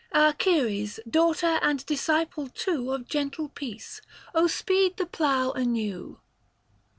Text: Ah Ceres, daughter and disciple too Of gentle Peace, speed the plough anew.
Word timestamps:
Ah 0.11 0.33
Ceres, 0.39 0.99
daughter 1.07 1.59
and 1.61 1.85
disciple 1.85 2.47
too 2.49 2.91
Of 2.91 3.07
gentle 3.07 3.49
Peace, 3.49 4.01
speed 4.47 4.97
the 4.97 5.05
plough 5.05 5.51
anew. 5.51 6.17